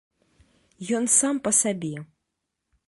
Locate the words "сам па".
1.19-1.51